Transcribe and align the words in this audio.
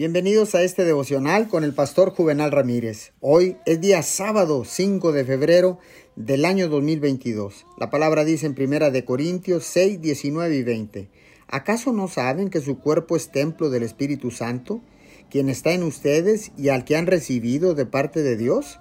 Bienvenidos 0.00 0.54
a 0.54 0.62
este 0.62 0.84
devocional 0.84 1.48
con 1.48 1.64
el 1.64 1.74
pastor 1.74 2.10
Juvenal 2.10 2.52
Ramírez. 2.52 3.10
Hoy 3.18 3.56
es 3.66 3.80
día 3.80 4.04
sábado 4.04 4.64
5 4.64 5.10
de 5.10 5.24
febrero 5.24 5.80
del 6.14 6.44
año 6.44 6.68
2022. 6.68 7.66
La 7.78 7.90
palabra 7.90 8.24
dice 8.24 8.46
en 8.46 8.54
primera 8.54 8.92
de 8.92 9.04
Corintios 9.04 9.64
6, 9.64 10.00
19 10.00 10.54
y 10.54 10.62
20. 10.62 11.08
¿Acaso 11.48 11.92
no 11.92 12.06
saben 12.06 12.48
que 12.48 12.60
su 12.60 12.78
cuerpo 12.78 13.16
es 13.16 13.32
templo 13.32 13.70
del 13.70 13.82
Espíritu 13.82 14.30
Santo, 14.30 14.82
quien 15.30 15.48
está 15.48 15.72
en 15.72 15.82
ustedes 15.82 16.52
y 16.56 16.68
al 16.68 16.84
que 16.84 16.94
han 16.94 17.08
recibido 17.08 17.74
de 17.74 17.84
parte 17.84 18.22
de 18.22 18.36
Dios? 18.36 18.78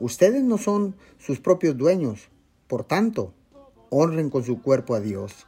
Ustedes 0.00 0.42
no 0.42 0.58
son 0.58 0.96
sus 1.16 1.38
propios 1.38 1.76
dueños. 1.76 2.28
Por 2.66 2.82
tanto, 2.82 3.34
honren 3.88 4.30
con 4.30 4.42
su 4.42 4.60
cuerpo 4.62 4.96
a 4.96 5.00
Dios. 5.00 5.46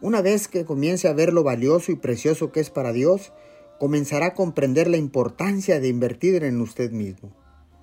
Una 0.00 0.22
vez 0.22 0.48
que 0.48 0.64
comience 0.64 1.08
a 1.08 1.12
ver 1.12 1.34
lo 1.34 1.42
valioso 1.42 1.92
y 1.92 1.96
precioso 1.96 2.52
que 2.52 2.60
es 2.60 2.70
para 2.70 2.94
Dios, 2.94 3.32
comenzará 3.78 4.26
a 4.26 4.34
comprender 4.34 4.88
la 4.88 4.96
importancia 4.96 5.80
de 5.80 5.88
invertir 5.88 6.44
en 6.44 6.60
usted 6.60 6.90
mismo. 6.90 7.32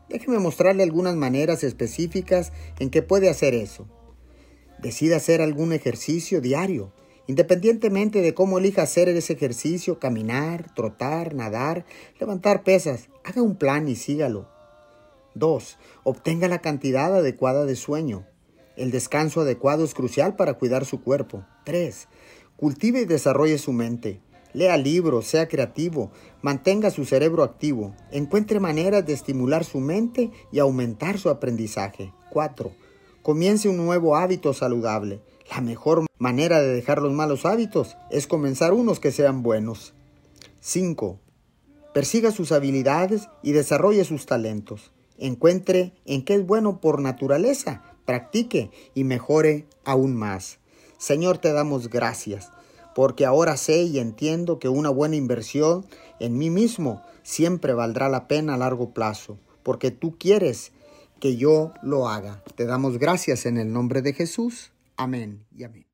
Déjeme 0.09 0.39
mostrarle 0.39 0.83
algunas 0.83 1.15
maneras 1.15 1.63
específicas 1.63 2.51
en 2.79 2.89
que 2.89 3.01
puede 3.01 3.29
hacer 3.29 3.53
eso. 3.53 3.87
Decida 4.81 5.17
hacer 5.17 5.41
algún 5.41 5.73
ejercicio 5.73 6.41
diario, 6.41 6.93
independientemente 7.27 8.21
de 8.21 8.33
cómo 8.33 8.59
elija 8.59 8.83
hacer 8.83 9.09
ese 9.09 9.33
ejercicio, 9.33 9.99
caminar, 9.99 10.73
trotar, 10.75 11.33
nadar, 11.33 11.85
levantar 12.19 12.63
pesas, 12.63 13.09
haga 13.23 13.41
un 13.41 13.55
plan 13.55 13.87
y 13.87 13.95
sígalo. 13.95 14.47
2. 15.33 15.77
Obtenga 16.03 16.47
la 16.47 16.61
cantidad 16.61 17.13
adecuada 17.15 17.65
de 17.65 17.75
sueño. 17.75 18.25
El 18.77 18.91
descanso 18.91 19.41
adecuado 19.41 19.83
es 19.83 19.93
crucial 19.93 20.35
para 20.35 20.55
cuidar 20.55 20.85
su 20.85 21.01
cuerpo. 21.01 21.45
3. 21.65 22.07
Cultive 22.57 23.01
y 23.01 23.05
desarrolle 23.05 23.57
su 23.57 23.73
mente. 23.73 24.21
Lea 24.55 24.77
libros, 24.77 25.27
sea 25.27 25.49
creativo, 25.49 26.11
mantenga 26.41 26.89
su 26.89 27.03
cerebro 27.03 27.43
activo, 27.43 27.93
encuentre 28.09 28.61
maneras 28.61 29.05
de 29.05 29.11
estimular 29.11 29.65
su 29.65 29.81
mente 29.81 30.31
y 30.49 30.59
aumentar 30.59 31.19
su 31.19 31.29
aprendizaje. 31.29 32.13
4. 32.29 32.71
Comience 33.21 33.67
un 33.67 33.75
nuevo 33.75 34.15
hábito 34.15 34.53
saludable. 34.53 35.19
La 35.51 35.59
mejor 35.59 36.05
manera 36.19 36.61
de 36.61 36.73
dejar 36.73 37.01
los 37.01 37.11
malos 37.11 37.45
hábitos 37.45 37.97
es 38.09 38.27
comenzar 38.27 38.71
unos 38.71 39.01
que 39.01 39.11
sean 39.11 39.43
buenos. 39.43 39.93
5. 40.61 41.19
Persiga 41.93 42.31
sus 42.31 42.53
habilidades 42.53 43.27
y 43.43 43.51
desarrolle 43.51 44.05
sus 44.05 44.25
talentos. 44.25 44.93
Encuentre 45.17 45.91
en 46.05 46.23
qué 46.23 46.35
es 46.35 46.47
bueno 46.47 46.79
por 46.79 47.01
naturaleza, 47.01 47.83
practique 48.05 48.71
y 48.93 49.03
mejore 49.03 49.67
aún 49.83 50.15
más. 50.15 50.59
Señor, 50.97 51.39
te 51.39 51.51
damos 51.51 51.89
gracias 51.89 52.51
porque 52.95 53.25
ahora 53.25 53.57
sé 53.57 53.83
y 53.83 53.99
entiendo 53.99 54.57
que 54.57 54.69
una 54.69 54.89
buena 54.89 55.17
inversión 55.17 55.85
en 56.19 56.37
mí 56.37 56.49
mismo 56.49 57.03
siempre 57.23 57.73
valdrá 57.73 58.07
la 58.07 58.27
pena 58.27 58.53
a 58.53 58.57
largo 58.57 58.93
plazo, 58.93 59.37
porque 59.63 59.91
tú 59.91 60.17
quieres 60.17 60.71
que 61.19 61.35
yo 61.35 61.73
lo 61.83 62.07
haga. 62.07 62.41
Te 62.55 62.65
damos 62.65 62.97
gracias 62.97 63.45
en 63.45 63.57
el 63.57 63.73
nombre 63.73 64.01
de 64.01 64.13
Jesús. 64.13 64.71
Amén 64.95 65.45
y 65.53 65.65
amén. 65.65 65.84